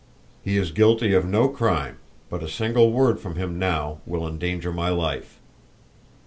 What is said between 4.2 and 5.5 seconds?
endanger my life."